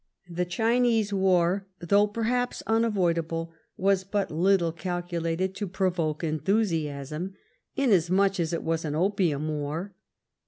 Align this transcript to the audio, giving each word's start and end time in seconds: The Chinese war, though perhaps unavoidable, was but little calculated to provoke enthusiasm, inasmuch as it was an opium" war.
The 0.31 0.45
Chinese 0.45 1.13
war, 1.13 1.67
though 1.79 2.07
perhaps 2.07 2.63
unavoidable, 2.65 3.53
was 3.77 4.03
but 4.03 4.31
little 4.31 4.71
calculated 4.71 5.53
to 5.53 5.67
provoke 5.67 6.23
enthusiasm, 6.23 7.35
inasmuch 7.75 8.39
as 8.39 8.51
it 8.51 8.63
was 8.63 8.83
an 8.83 8.95
opium" 8.95 9.47
war. 9.59 9.93